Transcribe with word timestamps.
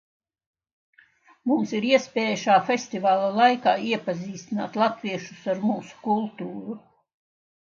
Mums 1.51 1.73
ir 1.79 1.85
iespēja 1.89 2.39
šā 2.43 2.55
festivāla 2.69 3.27
laikā 3.41 3.75
iepazīstināt 3.91 4.81
latviešus 4.85 5.45
ar 5.55 5.63
mūsu 5.69 6.03
kultūru. 6.09 6.81